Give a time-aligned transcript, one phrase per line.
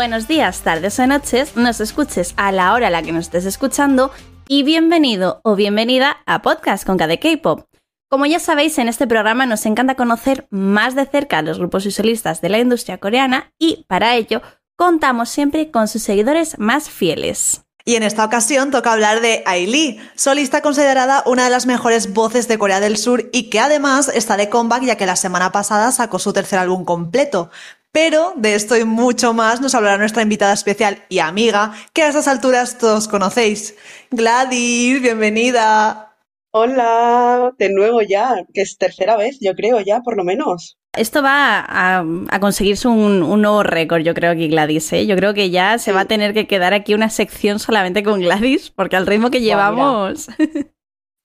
[0.00, 3.44] buenos días, tardes o noches, nos escuches a la hora a la que nos estés
[3.44, 4.10] escuchando
[4.48, 7.66] y bienvenido o bienvenida a Podcast con KD K-Pop.
[8.08, 11.84] Como ya sabéis, en este programa nos encanta conocer más de cerca a los grupos
[11.84, 14.40] y solistas de la industria coreana y para ello
[14.74, 17.60] contamos siempre con sus seguidores más fieles.
[17.84, 22.48] Y en esta ocasión toca hablar de Ai solista considerada una de las mejores voces
[22.48, 25.92] de Corea del Sur y que además está de comeback ya que la semana pasada
[25.92, 27.50] sacó su tercer álbum completo.
[27.92, 32.08] Pero de esto y mucho más nos hablará nuestra invitada especial y amiga, que a
[32.08, 33.74] estas alturas todos conocéis.
[34.12, 36.16] Gladys, bienvenida.
[36.52, 40.78] Hola, de nuevo ya, que es tercera vez, yo creo ya, por lo menos.
[40.96, 42.04] Esto va a,
[42.40, 45.06] conseguirse un, nuevo récord, yo creo que Gladys, ¿eh?
[45.06, 48.20] Yo creo que ya se va a tener que quedar aquí una sección solamente con
[48.20, 50.28] Gladys, porque al ritmo que llevamos...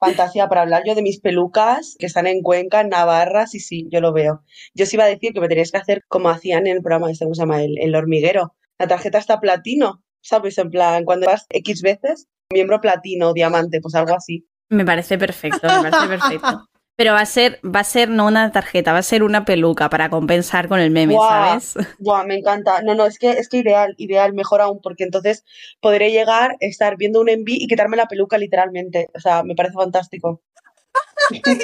[0.06, 3.88] fantasía para hablar yo de mis pelucas que están en Cuenca, en Navarra, sí, sí,
[3.92, 4.44] yo lo veo.
[4.74, 7.12] Yo sí iba a decir que me tenías que hacer como hacían en el programa
[7.12, 7.64] este, ¿cómo se llama?
[7.64, 8.56] El, hormiguero.
[8.78, 10.58] La tarjeta está platino, ¿sabes?
[10.58, 14.48] En plan, cuando vas X veces, miembro platino, diamante, pues algo así.
[14.70, 16.68] Me parece perfecto, me parece perfecto.
[16.98, 19.90] Pero va a ser, va a ser no una tarjeta, va a ser una peluca
[19.90, 21.74] para compensar con el meme, ¿sabes?
[22.00, 22.82] Buah, me encanta.
[22.84, 25.44] No, no, es que, es que ideal, ideal, mejor aún, porque entonces
[25.82, 29.10] podré llegar, estar viendo un enví y quitarme la peluca literalmente.
[29.14, 30.42] O sea, me parece fantástico.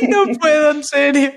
[0.09, 1.31] no puedo, en serio.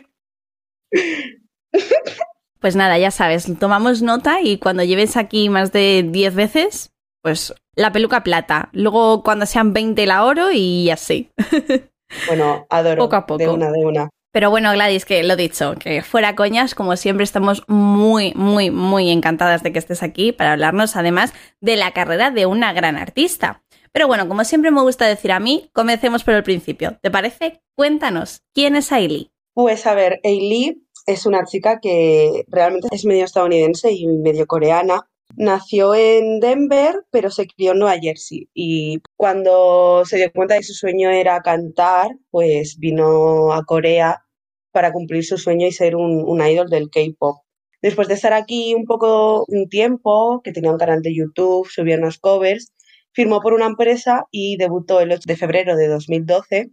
[2.59, 7.55] Pues nada, ya sabes, tomamos nota y cuando lleves aquí más de 10 veces, pues
[7.77, 8.71] la peluca plata.
[8.73, 11.31] Luego cuando sean 20 la oro y así.
[12.27, 13.03] Bueno, adoro.
[13.05, 13.39] Poco a poco.
[13.39, 14.11] De una, de una.
[14.33, 19.11] Pero bueno, Gladys, que lo dicho, que fuera coñas, como siempre estamos muy, muy, muy
[19.11, 23.63] encantadas de que estés aquí para hablarnos además de la carrera de una gran artista.
[23.93, 26.99] Pero bueno, como siempre me gusta decir a mí, comencemos por el principio.
[27.01, 27.63] ¿Te parece?
[27.77, 29.31] Cuéntanos, ¿quién es Ailey?
[29.53, 35.07] Pues a ver, Ailey es una chica que realmente es medio estadounidense y medio coreana.
[35.37, 38.49] Nació en Denver, pero se crió en Nueva Jersey.
[38.55, 44.25] Y cuando se dio cuenta de que su sueño era cantar, pues vino a Corea
[44.73, 47.39] para cumplir su sueño y ser un, un idol del K-pop.
[47.83, 51.97] Después de estar aquí un poco, un tiempo, que tenía un canal de YouTube, subía
[51.97, 52.73] unos covers,
[53.13, 56.71] firmó por una empresa y debutó el 8 de febrero de 2012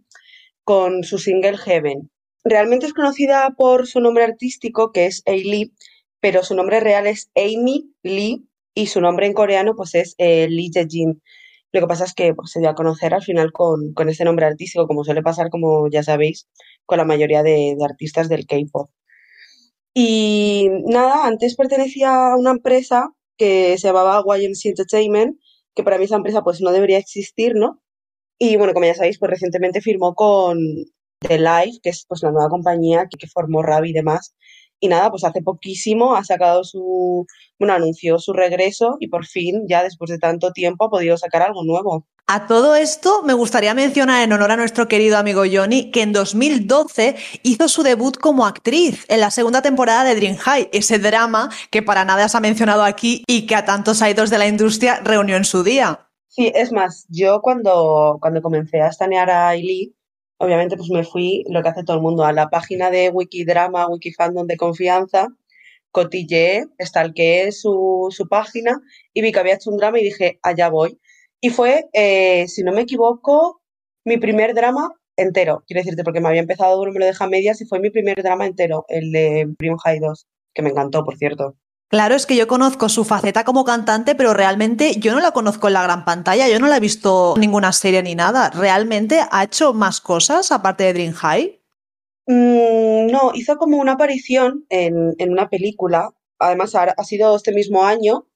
[0.64, 2.10] con su single Heaven.
[2.44, 5.74] Realmente es conocida por su nombre artístico, que es Lee,
[6.20, 10.48] pero su nombre real es Amy Lee y su nombre en coreano pues es eh,
[10.48, 11.22] Lee Jae-jin.
[11.72, 14.24] Lo que pasa es que pues, se dio a conocer al final con, con este
[14.24, 16.48] nombre artístico, como suele pasar, como ya sabéis,
[16.86, 18.90] con la mayoría de, artistas del K-pop.
[19.94, 25.38] Y nada, antes pertenecía a una empresa que se llamaba YMC Entertainment,
[25.74, 27.82] que para mí esa empresa pues no debería existir, ¿no?
[28.38, 30.58] Y bueno, como ya sabéis, pues recientemente firmó con
[31.20, 34.34] The Life, que es pues la nueva compañía que, que formó Ravi y demás,
[34.82, 37.24] y nada, pues hace poquísimo ha sacado su,
[37.56, 41.40] bueno, anunció su regreso y por fin, ya después de tanto tiempo, ha podido sacar
[41.40, 42.04] algo nuevo.
[42.26, 46.12] A todo esto, me gustaría mencionar en honor a nuestro querido amigo Johnny que en
[46.12, 51.50] 2012 hizo su debut como actriz en la segunda temporada de Dream High, ese drama
[51.70, 55.00] que para nada se ha mencionado aquí y que a tantos idols de la industria
[55.04, 56.08] reunió en su día.
[56.26, 59.94] Sí, es más, yo cuando, cuando comencé a estanear a Ailee,
[60.42, 63.86] obviamente pues me fui, lo que hace todo el mundo, a la página de Wikidrama,
[63.88, 65.28] Wikifandom de confianza,
[65.92, 68.80] cotilleé, stalkeé su, su página
[69.14, 70.98] y vi que había hecho un drama y dije, allá voy.
[71.40, 73.62] Y fue, eh, si no me equivoco,
[74.04, 75.62] mi primer drama entero.
[75.66, 78.46] Quiero decirte, porque me había empezado me lo deja medias y fue mi primer drama
[78.46, 81.56] entero, el de Primo High 2, que me encantó, por cierto.
[81.92, 85.66] Claro, es que yo conozco su faceta como cantante, pero realmente yo no la conozco
[85.66, 88.48] en la gran pantalla, yo no la he visto en ninguna serie ni nada.
[88.48, 91.60] ¿Realmente ha hecho más cosas aparte de Dream High?
[92.26, 96.08] Mm, no, hizo como una aparición en, una película,
[96.38, 98.26] además ha, ha, sido este mismo año,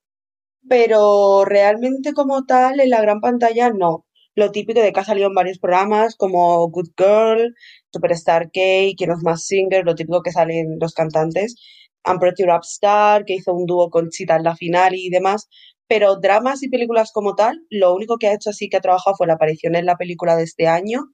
[0.69, 4.05] pero realmente como tal en la gran pantalla no.
[4.35, 7.55] Lo típico de que ha salido en varios programas como Good Girl,
[7.91, 8.61] Superstar K,
[8.99, 11.57] Quién es más singer, lo típico que salen los cantantes
[12.19, 15.49] Pretty Rap Star, que hizo un dúo con Chita en la final y demás.
[15.89, 19.17] Pero dramas y películas como tal, lo único que ha hecho así que ha trabajado
[19.17, 21.05] fue la aparición en la película de este año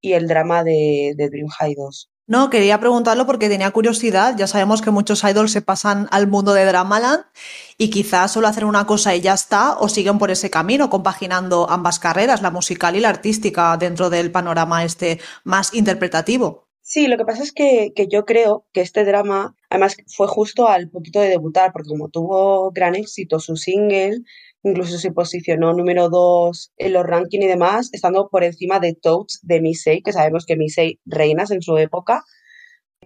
[0.00, 2.08] y el drama de, Dream High 2.
[2.26, 4.34] No, quería preguntarlo porque tenía curiosidad.
[4.38, 7.24] Ya sabemos que muchos idols se pasan al mundo de Dramaland
[7.76, 11.68] y quizás solo hacen una cosa y ya está, o siguen por ese camino, compaginando
[11.68, 16.68] ambas carreras, la musical y la artística, dentro del panorama este más interpretativo.
[16.84, 20.66] Sí, lo que pasa es que, que, yo creo que este drama, además, fue justo
[20.68, 24.18] al poquito de debutar, porque como tuvo gran éxito su single,
[24.62, 29.40] incluso se posicionó número dos en los rankings y demás, estando por encima de Toads
[29.42, 32.24] de Missy, que sabemos que Missy reinas en su época.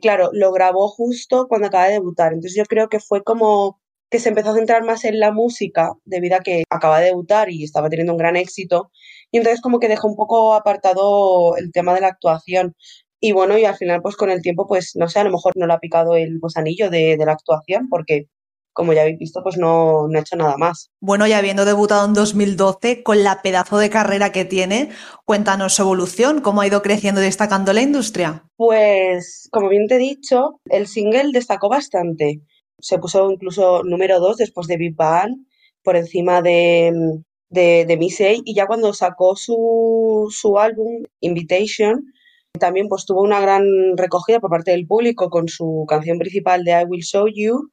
[0.01, 3.81] Claro, lo grabó justo cuando acaba de debutar, entonces yo creo que fue como
[4.11, 7.51] que se empezó a centrar más en la música debido a que acaba de debutar
[7.51, 8.91] y estaba teniendo un gran éxito.
[9.33, 12.77] Y entonces como que dejó un poco apartado el tema de la actuación.
[13.21, 15.53] Y bueno, y al final pues con el tiempo pues no sé, a lo mejor
[15.57, 18.29] no le ha picado el gusanillo de, de la actuación porque
[18.77, 20.91] como ya habéis visto, pues no, no, he hecho nada más.
[21.01, 24.91] Bueno, y habiendo debutado en 2012 con la pedazo de carrera que tiene,
[25.25, 28.45] cuéntanos su evolución, cómo ha ido creciendo y destacando la industria.
[28.57, 32.43] Pues, como bien te he dicho, el single destacó bastante.
[32.79, 35.47] Se puso incluso número dos después de Big Bang,
[35.83, 36.93] por encima de,
[37.49, 42.13] de, de Missy, y ya cuando sacó su, su álbum, Invitation,
[42.59, 43.65] también pues tuvo una gran
[43.97, 47.71] recogida por parte del público con su canción principal de I Will Show You,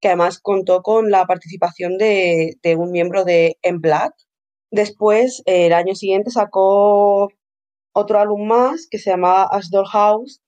[0.00, 4.14] que además contó con la participación de, de un miembro de En Black.
[4.70, 7.30] Después, el año siguiente, sacó
[7.92, 10.42] otro álbum más que se llamaba As House.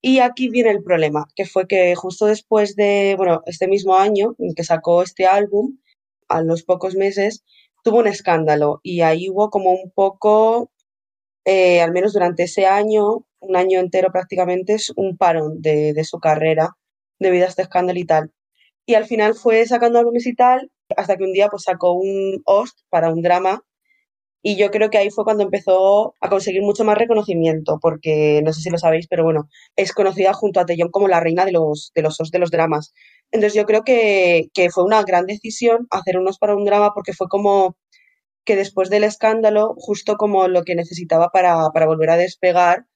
[0.00, 4.34] Y aquí viene el problema, que fue que justo después de, bueno, este mismo año
[4.38, 5.78] en que sacó este álbum,
[6.28, 7.44] a los pocos meses,
[7.84, 10.70] tuvo un escándalo y ahí hubo como un poco,
[11.44, 16.04] eh, al menos durante ese año, un año entero prácticamente, es un parón de, de
[16.04, 16.70] su carrera
[17.18, 18.32] debido a este escándalo y tal
[18.86, 22.42] y al final fue sacando álbumes y tal, hasta que un día pues sacó un
[22.44, 23.62] host para un drama
[24.42, 28.52] y yo creo que ahí fue cuando empezó a conseguir mucho más reconocimiento, porque no
[28.52, 31.52] sé si lo sabéis, pero bueno, es conocida junto a Taeyong como la reina de
[31.52, 32.92] los, de los de los dramas.
[33.30, 37.12] Entonces yo creo que, que fue una gran decisión hacer unos para un drama porque
[37.12, 37.76] fue como
[38.44, 42.86] que después del escándalo, justo como lo que necesitaba para, para volver a despegar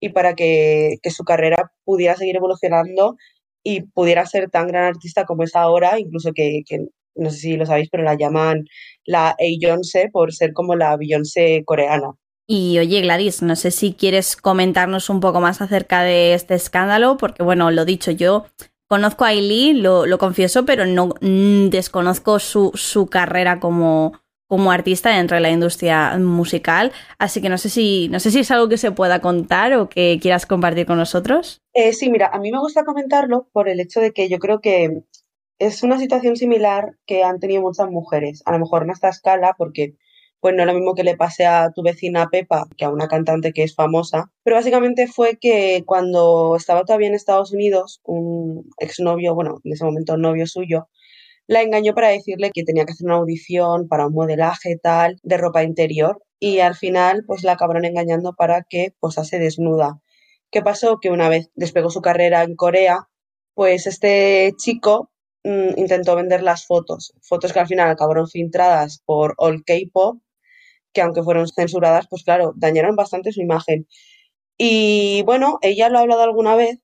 [0.00, 3.16] y para que, que su carrera pudiera seguir evolucionando
[3.62, 7.56] y pudiera ser tan gran artista como es ahora, incluso que, que no sé si
[7.56, 8.64] lo sabéis, pero la llaman
[9.04, 12.12] la Beyoncé por ser como la Beyoncé coreana.
[12.46, 17.16] Y oye, Gladys, no sé si quieres comentarnos un poco más acerca de este escándalo,
[17.16, 18.44] porque bueno, lo dicho, yo
[18.86, 24.12] conozco a Ailey, lo, lo confieso, pero no mm, desconozco su, su carrera como,
[24.54, 26.92] como artista dentro de la industria musical.
[27.18, 29.88] Así que no sé si, no sé si es algo que se pueda contar o
[29.88, 31.60] que quieras compartir con nosotros.
[31.72, 34.60] Eh, sí, mira, a mí me gusta comentarlo por el hecho de que yo creo
[34.60, 35.02] que
[35.58, 38.42] es una situación similar que han tenido muchas mujeres.
[38.46, 39.96] A lo mejor no esta escala, porque
[40.38, 43.08] pues no es lo mismo que le pase a tu vecina Pepa que a una
[43.08, 44.30] cantante que es famosa.
[44.44, 49.84] Pero básicamente fue que cuando estaba todavía en Estados Unidos, un exnovio, bueno, en ese
[49.84, 50.86] momento novio suyo,
[51.46, 55.36] la engañó para decirle que tenía que hacer una audición para un modelaje tal de
[55.36, 60.00] ropa interior y al final pues la acabaron engañando para que posase desnuda.
[60.50, 60.98] ¿Qué pasó?
[61.00, 63.08] Que una vez despegó su carrera en Corea,
[63.54, 65.10] pues este chico
[65.44, 70.18] mmm, intentó vender las fotos, fotos que al final acabaron filtradas por All K-Pop,
[70.92, 73.86] que aunque fueron censuradas, pues claro, dañaron bastante su imagen.
[74.58, 76.78] Y bueno, ella lo ha hablado alguna vez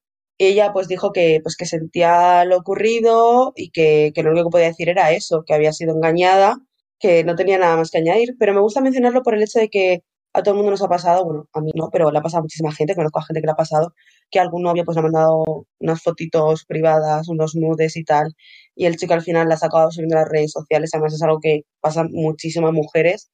[0.48, 4.52] ella pues dijo que, pues, que sentía lo ocurrido y que, que, lo único que
[4.52, 6.58] podía decir era eso, que había sido engañada,
[6.98, 8.36] que no tenía nada más que añadir.
[8.38, 10.02] Pero me gusta mencionarlo por el hecho de que
[10.32, 12.40] a todo el mundo nos ha pasado, bueno, a mí no, pero le ha pasado
[12.40, 13.94] a muchísima gente, conozco a gente que le ha pasado,
[14.30, 18.34] que algún novio pues le ha mandado unas fotitos privadas, unos nudes y tal,
[18.76, 21.22] y el chico al final la ha sacado subiendo a las redes sociales, además es
[21.22, 23.30] algo que pasa muchísimas mujeres.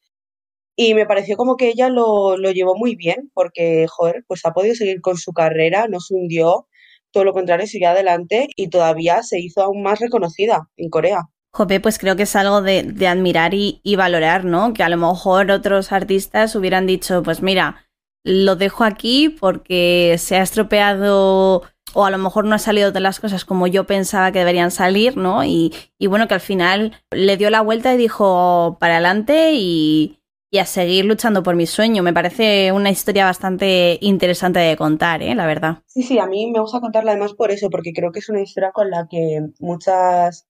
[0.79, 4.53] Y me pareció como que ella lo, lo llevó muy bien, porque, joder, pues ha
[4.53, 6.69] podido seguir con su carrera, no se hundió,
[7.13, 11.29] todo lo contrario, siguió adelante y todavía se hizo aún más reconocida en Corea.
[11.53, 14.75] Jope, pues creo que es algo de, admirar y, valorar, ¿no?
[14.75, 17.87] Que a lo mejor otros artistas hubieran dicho, pues mira,
[18.25, 21.63] lo dejo aquí porque se ha estropeado
[21.95, 24.71] o a lo mejor no ha salido de las cosas como yo pensaba que deberían
[24.71, 25.45] salir, ¿no?
[25.45, 30.16] Y bueno, que al final le dio la vuelta y dijo para adelante y,
[30.51, 32.03] y a seguir luchando por mi sueño.
[32.03, 35.35] Me parece una historia bastante interesante de contar, ¿eh?
[35.35, 35.83] la verdad.
[35.87, 38.41] Sí, sí, a mí me gusta contarla además por eso, porque creo que es una
[38.41, 40.47] historia con la que muchas...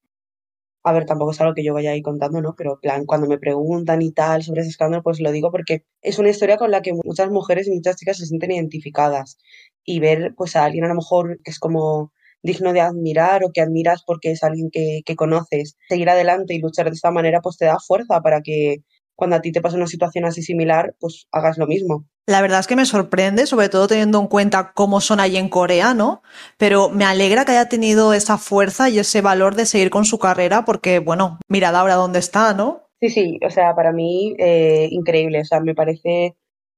[0.84, 2.54] A ver, tampoco es algo que yo vaya ahí contando, ¿no?
[2.56, 6.28] Pero cuando me preguntan y tal sobre ese escándalo, pues lo digo porque es una
[6.28, 9.36] historia con la que muchas mujeres y muchas chicas se sienten identificadas.
[9.84, 13.50] Y ver pues a alguien a lo mejor que es como digno de admirar o
[13.52, 17.40] que admiras porque es alguien que, que conoces, seguir adelante y luchar de esta manera,
[17.40, 18.84] pues te da fuerza para que
[19.16, 22.06] cuando a ti te pasa una situación así similar, pues hagas lo mismo.
[22.26, 25.48] La verdad es que me sorprende, sobre todo teniendo en cuenta cómo son allí en
[25.48, 26.22] Corea, ¿no?
[26.58, 30.18] Pero me alegra que haya tenido esa fuerza y ese valor de seguir con su
[30.18, 32.88] carrera, porque, bueno, mirad ahora dónde está, ¿no?
[33.00, 36.34] Sí, sí, o sea, para mí eh, increíble, o sea, me parece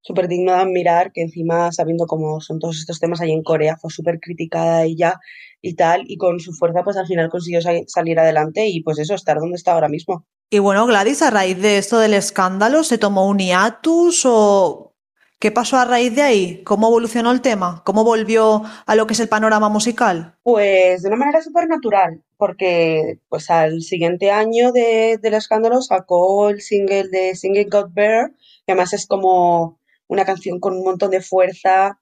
[0.09, 3.77] súper digno de admirar que encima, sabiendo cómo son todos estos temas allí en Corea,
[3.77, 5.21] fue súper criticada ella
[5.61, 9.15] y tal, y con su fuerza pues al final consiguió salir adelante y pues eso,
[9.15, 10.25] estar donde está ahora mismo.
[10.51, 14.95] Y bueno, Gladys, a raíz de esto del escándalo, ¿se tomó un hiatus o
[15.41, 16.65] ¿Qué pasó a raíz de ahí?
[16.65, 17.83] ¿Cómo evolucionó el tema?
[17.85, 20.37] ¿Cómo volvió a lo que es el panorama musical?
[20.43, 26.49] Pues de una manera súper natural, porque pues al siguiente año de, del escándalo sacó
[26.49, 28.33] el single de Singing Got Better,
[28.67, 29.78] que además es como
[30.09, 31.99] una canción con un montón de fuerza,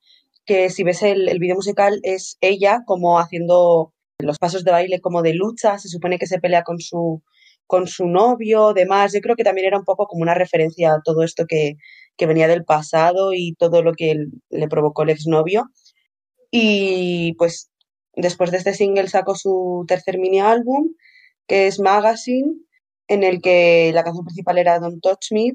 [0.47, 5.01] que si ves el, el video musical es ella como haciendo los pasos de baile
[5.01, 7.23] como de lucha, se supone que se pelea con su,
[7.67, 9.13] con su novio, demás.
[9.13, 11.75] Yo creo que también era un poco como una referencia a todo esto que,
[12.17, 14.17] que venía del pasado y todo lo que
[14.51, 15.65] le provocó el exnovio.
[16.51, 17.71] Y pues
[18.15, 20.95] después de este single sacó su tercer mini álbum,
[21.47, 22.55] que es Magazine,
[23.09, 25.53] en el que la canción principal era Don't Touch Me.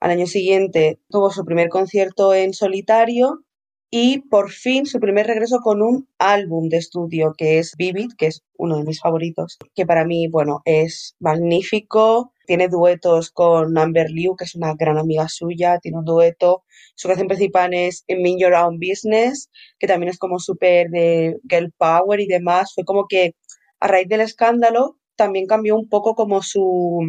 [0.00, 3.44] Al año siguiente tuvo su primer concierto en solitario
[3.90, 8.28] y por fin su primer regreso con un álbum de estudio que es Vivid, que
[8.28, 12.32] es uno de mis favoritos, que para mí, bueno, es magnífico.
[12.46, 16.64] Tiene duetos con Amber Liu, que es una gran amiga suya, tiene un dueto.
[16.94, 21.72] Su canción principal es In Your Own Business, que también es como súper de girl
[21.76, 22.72] power y demás.
[22.74, 23.34] Fue como que
[23.80, 27.00] a raíz del escándalo también cambió un poco como su,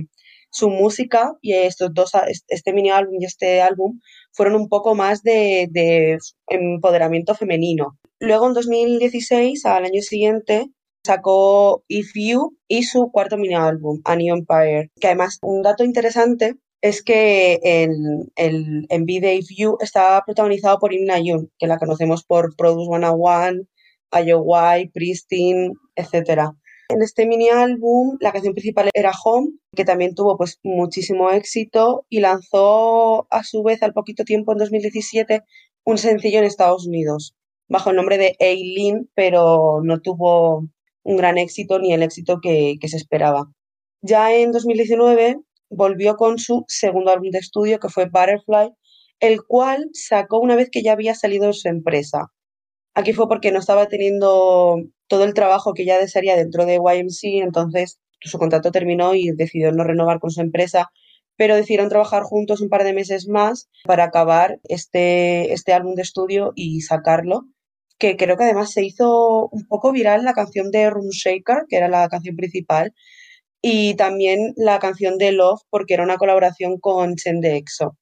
[0.52, 2.12] su música y estos dos,
[2.48, 4.00] este mini álbum y este álbum
[4.32, 6.18] fueron un poco más de, de
[6.48, 7.98] empoderamiento femenino.
[8.20, 10.68] Luego en 2016, al año siguiente,
[11.04, 15.84] sacó If You y su cuarto mini álbum, A New Empire, que además un dato
[15.84, 21.68] interesante es que el, el MV de If You está protagonizado por Imna Yun, que
[21.68, 23.68] la conocemos por Produce 101,
[24.12, 26.52] IOY, Pristine, etc.
[26.92, 32.06] En este mini álbum, la canción principal era Home, que también tuvo pues muchísimo éxito
[32.10, 35.42] y lanzó a su vez al poquito tiempo, en 2017,
[35.86, 37.34] un sencillo en Estados Unidos,
[37.70, 40.68] bajo el nombre de Aileen, pero no tuvo
[41.04, 43.50] un gran éxito ni el éxito que, que se esperaba.
[44.02, 45.38] Ya en 2019
[45.70, 48.74] volvió con su segundo álbum de estudio, que fue Butterfly,
[49.22, 52.34] el cual sacó una vez que ya había salido de su empresa.
[52.94, 54.76] Aquí fue porque no estaba teniendo
[55.12, 59.74] todo el trabajo que ya desearía dentro de YMC, entonces su contrato terminó y decidió
[59.74, 60.90] no renovar con su empresa,
[61.36, 66.04] pero decidieron trabajar juntos un par de meses más para acabar este, este álbum de
[66.04, 67.42] estudio y sacarlo,
[68.00, 71.76] que creo que además se hizo un poco viral la canción de Room Shaker, que
[71.76, 72.94] era la canción principal,
[73.62, 77.98] y también la canción de Love, porque era una colaboración con Chen de EXO.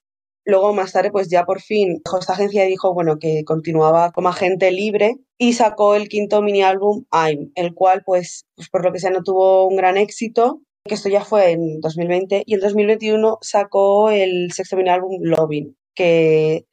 [0.50, 4.12] Luego, más tarde, pues ya por fin dejó esta agencia y dijo, bueno, que continuaba
[4.12, 8.84] como agente libre y sacó el quinto mini álbum I'm, el cual, pues, pues por
[8.84, 12.54] lo que sea, no tuvo un gran éxito, que esto ya fue en 2020, y
[12.56, 16.66] en 2021 sacó el sexto mini álbum Loving, que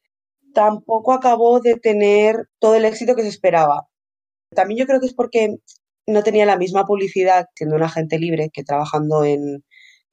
[0.55, 3.87] tampoco acabó de tener todo el éxito que se esperaba.
[4.55, 5.57] También yo creo que es porque
[6.07, 9.63] no tenía la misma publicidad siendo un agente libre que trabajando en,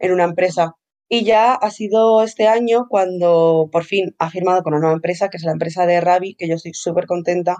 [0.00, 0.74] en una empresa
[1.14, 5.28] y ya ha sido este año cuando por fin ha firmado con una nueva empresa,
[5.28, 7.58] que es la empresa de Ravi, que yo estoy súper contenta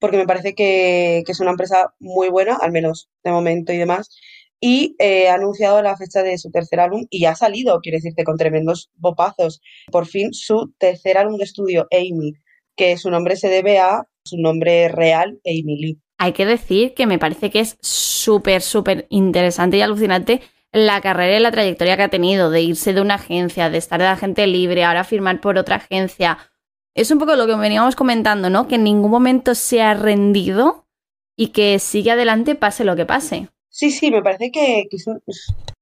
[0.00, 4.10] porque me parece que, es una empresa muy buena, al menos de momento y demás.
[4.60, 8.24] Y eh, ha anunciado la fecha de su tercer álbum y ha salido, quiere decirte,
[8.24, 9.60] con tremendos bopazos.
[9.92, 12.32] Por fin su tercer álbum de estudio, Amy,
[12.76, 16.00] que su nombre se debe a su nombre real, Amy Lee.
[16.18, 20.40] Hay que decir que me parece que es súper, súper interesante y alucinante
[20.72, 24.00] la carrera y la trayectoria que ha tenido, de irse de una agencia, de estar
[24.00, 26.38] de agente libre, ahora firmar por otra agencia.
[26.94, 28.68] Es un poco lo que veníamos comentando, ¿no?
[28.68, 30.86] Que en ningún momento se ha rendido
[31.36, 33.48] y que sigue adelante pase lo que pase.
[33.68, 35.06] Sí, sí, me parece que, es,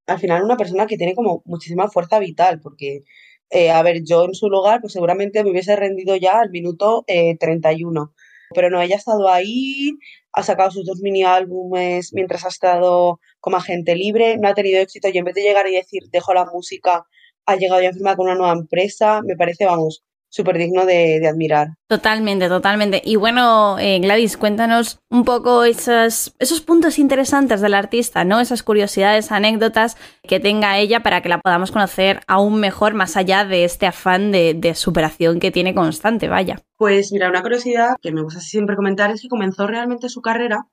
[0.06, 3.04] al final una persona que tiene como muchísima fuerza vital, porque,
[3.50, 7.04] eh, a ver, yo en su lugar, pues seguramente me hubiese rendido ya al minuto
[7.06, 8.12] eh, 31.
[8.54, 9.92] Pero no, ella ha estado ahí,
[10.36, 14.80] ha sacado sus dos mini álbumes mientras ha estado como agente libre, no ha tenido
[14.80, 15.08] éxito.
[15.08, 17.06] Y en vez de llegar y decir dejo la música,
[17.46, 20.04] ha llegado ya a firmar con una nueva empresa, me parece, vamos,
[20.36, 21.68] súper digno de, admirar.
[21.88, 23.00] Totalmente, totalmente.
[23.04, 28.38] Y bueno, eh, Gladys, cuéntanos un poco esos, esos puntos interesantes del artista, ¿no?
[28.40, 33.44] Esas curiosidades, anécdotas que tenga ella para que la podamos conocer aún mejor, más allá
[33.44, 36.60] de este afán de, de superación que tiene constante, vaya.
[36.76, 40.66] Pues mira, una curiosidad que me gusta siempre comentar es que comenzó realmente su carrera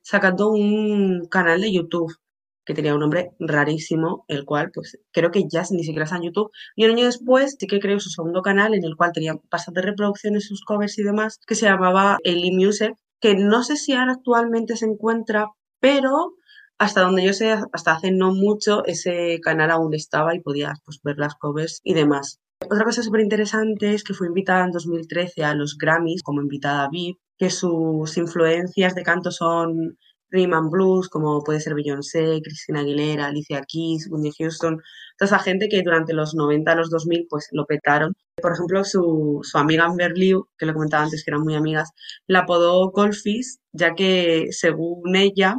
[0.00, 2.16] sacando un canal de YouTube
[2.64, 6.24] que tenía un nombre rarísimo, el cual, pues creo que ya ni siquiera está en
[6.24, 6.50] YouTube.
[6.76, 9.84] Y un año después sí que creó su segundo canal, en el cual tenía bastantes
[9.84, 14.12] reproducciones, sus covers y demás, que se llamaba Ellie Music, que no sé si ahora
[14.12, 15.48] actualmente se encuentra,
[15.80, 16.34] pero
[16.78, 21.00] hasta donde yo sé, hasta hace no mucho, ese canal aún estaba y podías pues,
[21.02, 22.40] ver las covers y demás.
[22.64, 26.88] Otra cosa súper interesante es que fue invitada en 2013 a los Grammys como invitada
[26.90, 29.98] VIP, que sus influencias de canto son
[30.30, 34.80] Rhythm and Blues, como puede ser Beyoncé, Christina Aguilera, Alicia Keys, Whitney Houston,
[35.18, 38.14] toda esa gente que durante los 90, los 2000, pues lo petaron.
[38.40, 41.90] Por ejemplo, su, su amiga Amber Liu, que lo comentaba antes, que eran muy amigas,
[42.26, 45.58] la apodó Goldfish, ya que según ella,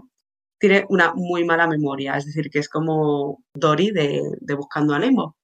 [0.59, 4.99] tiene una muy mala memoria, es decir, que es como Dory de, de Buscando a
[4.99, 5.35] Nemo.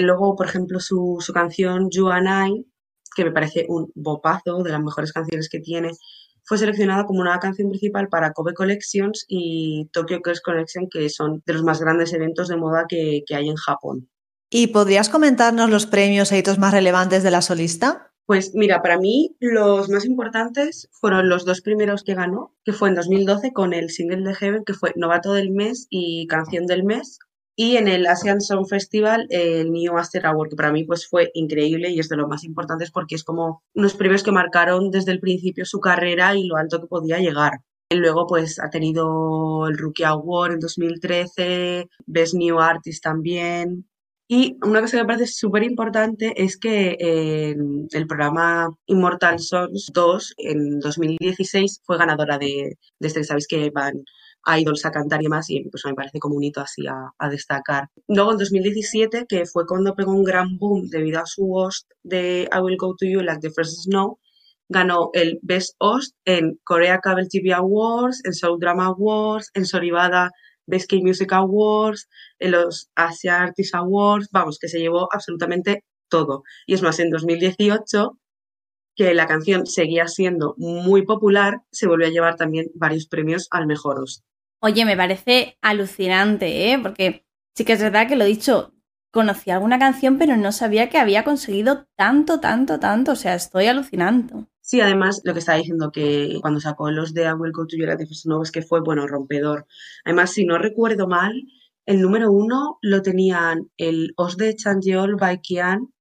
[0.00, 2.66] Luego, por ejemplo, su, su canción You and I,
[3.14, 5.92] que me parece un bopazo, de las mejores canciones que tiene,
[6.44, 11.42] fue seleccionada como una canción principal para Kobe Collections y Tokyo Girls Collection, que son
[11.46, 14.08] de los más grandes eventos de moda que, que hay en Japón.
[14.50, 18.12] ¿Y podrías comentarnos los premios e hitos más relevantes de la solista?
[18.26, 22.88] Pues mira, para mí los más importantes fueron los dos primeros que ganó, que fue
[22.88, 26.84] en 2012 con el single de Heaven, que fue Novato del Mes y Canción del
[26.84, 27.18] Mes,
[27.56, 31.30] y en el Asian Song Festival el New Master Award, que para mí pues fue
[31.34, 35.12] increíble y es de los más importantes porque es como unos premios que marcaron desde
[35.12, 37.60] el principio su carrera y lo alto que podía llegar.
[37.90, 43.86] Y luego pues ha tenido el Rookie Award en 2013, Best New Artist también.
[44.28, 47.54] Y una cosa que me parece súper importante es que eh,
[47.90, 54.02] el programa Immortal Songs 2 en 2016 fue ganadora de, de este, sabéis que van
[54.46, 57.88] idols a cantar y más, y pues me parece como un hito así a, destacar.
[58.08, 62.48] Luego en 2017, que fue cuando pegó un gran boom debido a su host de
[62.52, 64.18] I Will Go To You Like the First Snow,
[64.68, 70.30] ganó el Best Host en Korea Cable TV Awards, en Soul Drama Awards, en Soribada
[70.66, 72.08] Best K Music Awards,
[72.38, 76.42] en los Asia Artist Awards, vamos, que se llevó absolutamente todo.
[76.66, 78.18] Y es más, en 2018
[78.94, 83.66] que la canción seguía siendo muy popular, se volvió a llevar también varios premios al
[83.66, 84.22] mejor host.
[84.64, 86.78] Oye, me parece alucinante, ¿eh?
[86.80, 88.72] Porque sí que es verdad que lo he dicho,
[89.10, 93.10] conocí alguna canción, pero no sabía que había conseguido tanto, tanto, tanto.
[93.10, 94.46] O sea, estoy alucinando.
[94.60, 97.76] Sí, además, lo que estaba diciendo que cuando sacó los de I Will Go to
[97.76, 97.86] You
[98.40, 99.66] es que fue, bueno, rompedor.
[100.04, 101.42] Además, si no recuerdo mal,
[101.84, 105.92] el número uno lo tenían el Os de Changeol by Kian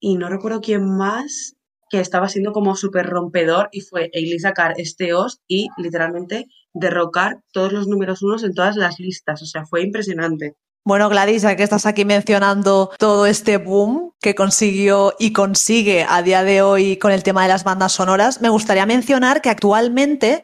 [0.00, 1.56] y no recuerdo quién más,
[1.90, 7.40] que estaba siendo como súper rompedor y fue Eileen sacar este host y literalmente derrocar
[7.52, 9.42] todos los números unos en todas las listas.
[9.42, 10.56] O sea, fue impresionante.
[10.84, 16.22] Bueno, Gladys, ya que estás aquí mencionando todo este boom que consiguió y consigue a
[16.22, 20.42] día de hoy con el tema de las bandas sonoras, me gustaría mencionar que actualmente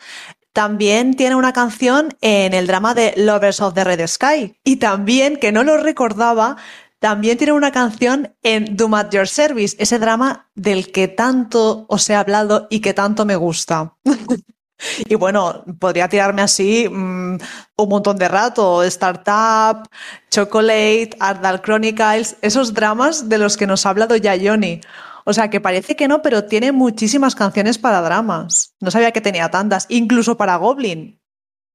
[0.53, 4.57] también tiene una canción en el drama de Lovers of the Red Sky.
[4.63, 6.57] Y también, que no lo recordaba,
[7.01, 12.09] también tiene una canción en Doom at Your Service, ese drama del que tanto os
[12.11, 13.97] he hablado y que tanto me gusta.
[15.09, 17.39] y bueno, podría tirarme así mm,
[17.77, 18.83] un montón de rato.
[18.85, 19.89] Startup,
[20.31, 24.81] Chocolate, Ardal Chronicles, esos dramas de los que nos ha hablado ya Johnny.
[25.25, 28.75] O sea, que parece que no, pero tiene muchísimas canciones para dramas.
[28.81, 31.21] No sabía que tenía tantas, incluso para Goblin.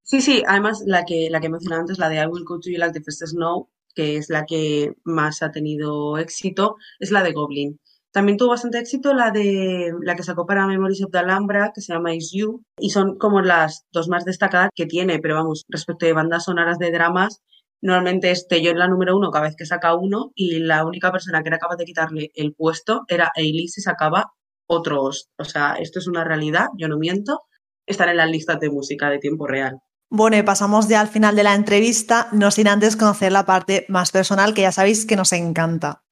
[0.01, 2.69] Sí, sí, además la que, la que mencioné antes, la de I Will Go To
[2.69, 7.23] You Like the First Snow, que es la que más ha tenido éxito, es la
[7.23, 7.79] de Goblin.
[8.13, 11.81] También tuvo bastante éxito la de la que sacó para Memories of the Alhambra, que
[11.81, 15.63] se llama Is You, y son como las dos más destacadas que tiene, pero vamos,
[15.67, 17.39] respecto de bandas sonoras de dramas,
[17.81, 21.11] normalmente este yo en la número uno cada vez que saca uno, y la única
[21.11, 24.31] persona que era capaz de quitarle el puesto era Ailey si sacaba
[24.67, 25.29] otros.
[25.39, 27.39] O sea, esto es una realidad, yo no miento,
[27.87, 29.79] estar en las listas de música de tiempo real.
[30.11, 33.87] Bueno, y pasamos ya al final de la entrevista, no sin antes conocer la parte
[33.89, 36.02] más personal que ya sabéis que nos encanta.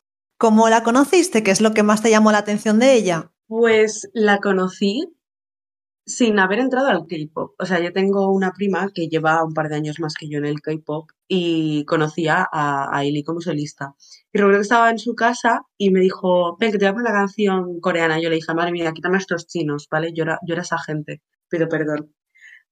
[0.42, 1.44] ¿Cómo la conociste?
[1.44, 3.32] ¿Qué es lo que más te llamó la atención de ella?
[3.46, 5.14] Pues la conocí
[6.04, 7.54] sin haber entrado al K-pop.
[7.60, 10.40] O sea, yo tengo una prima que lleva un par de años más que yo
[10.40, 13.94] en el K-pop y conocía a, a como solista.
[14.34, 16.94] Y recuerdo que estaba en su casa y me dijo, ven, que te voy a
[16.94, 18.20] poner una canción coreana.
[18.20, 20.12] Yo le dije, madre mía, quítame estos chinos, ¿vale?
[20.12, 22.16] Yo era, yo era esa gente, pido perdón.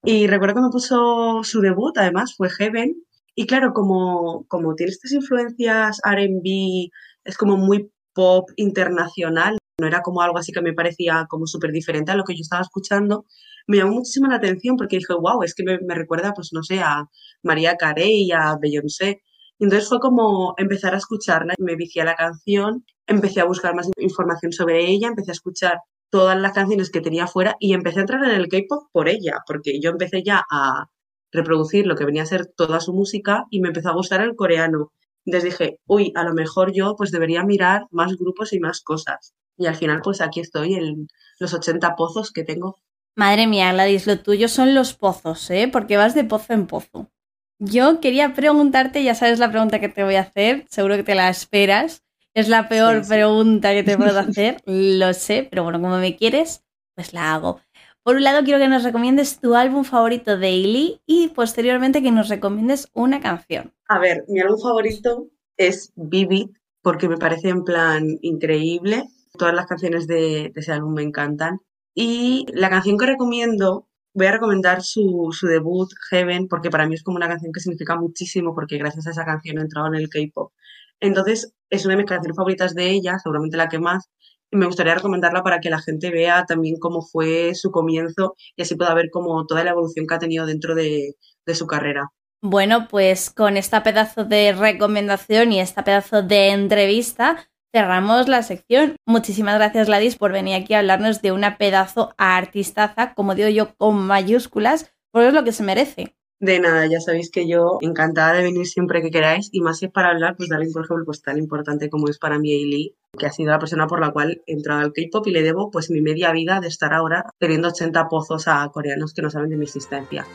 [0.03, 2.95] Y recuerdo que me puso su debut, además, fue Heaven.
[3.35, 6.89] Y claro, como, como tiene estas influencias RB,
[7.29, 11.71] es como muy pop internacional, no era como algo así que me parecía como súper
[11.71, 13.25] diferente a lo que yo estaba escuchando,
[13.67, 16.79] me llamó muchísimo la atención porque dije, wow, es que me, recuerda, pues no sé,
[16.79, 17.05] a
[17.43, 19.21] María Carey, a Beyoncé.
[19.59, 24.51] Entonces fue como empezar a escucharla, me vicié la canción, empecé a buscar más información
[24.53, 28.23] sobre ella, empecé a escuchar todas las canciones que tenía fuera y empecé a entrar
[28.23, 30.85] en el K-pop por ella, porque yo empecé ya a
[31.31, 34.35] reproducir lo que venía a ser toda su música y me empezó a gustar el
[34.35, 34.91] coreano.
[35.29, 39.35] Entonces dije, uy, a lo mejor yo pues debería mirar más grupos y más cosas.
[39.57, 41.07] Y al final pues aquí estoy en
[41.39, 42.77] los 80 pozos que tengo.
[43.15, 45.69] Madre mía, Gladys, lo tuyo son los pozos, ¿eh?
[45.71, 47.11] Porque vas de pozo en pozo.
[47.59, 51.13] Yo quería preguntarte, ya sabes la pregunta que te voy a hacer, seguro que te
[51.13, 52.01] la esperas.
[52.33, 56.63] Es la peor pregunta que te puedo hacer, lo sé, pero bueno, como me quieres,
[56.95, 57.61] pues la hago.
[58.03, 62.11] Por un lado, quiero que nos recomiendes tu álbum favorito de Ailey y posteriormente que
[62.11, 63.73] nos recomiendes una canción.
[63.87, 66.47] A ver, mi álbum favorito es Vivid,
[66.81, 69.03] porque me parece en plan increíble.
[69.37, 71.59] Todas las canciones de, ese álbum me encantan.
[71.93, 76.95] Y la canción que recomiendo, voy a recomendar su, su debut, Heaven, porque para mí
[76.95, 79.95] es como una canción que significa muchísimo, porque gracias a esa canción he entrado en
[79.95, 80.53] el K-pop.
[81.01, 84.09] Entonces, es una de mis canciones favoritas de ella, seguramente la que más,
[84.51, 88.63] y me gustaría recomendarla para que la gente vea también cómo fue su comienzo y
[88.63, 91.15] así pueda ver como toda la evolución que ha tenido dentro de,
[91.53, 92.11] su carrera.
[92.43, 98.95] Bueno, pues con esta pedazo de recomendación y esta pedazo de entrevista cerramos la sección.
[99.07, 103.73] Muchísimas gracias, Gladys, por venir aquí a hablarnos de una pedazo artistaza, como digo yo,
[103.75, 106.15] con mayúsculas, porque es lo que se merece.
[106.41, 109.87] De nada, ya sabéis que yo encantada de venir siempre que queráis y más si
[109.87, 112.53] es para hablar pues de alguien, por ejemplo, pues tan importante como es para mí
[112.53, 115.43] Ailey, que ha sido la persona por la cual he entrado al K-pop y le
[115.43, 119.29] debo pues mi media vida de estar ahora teniendo 80 pozos a coreanos que no
[119.29, 120.25] saben de mi existencia.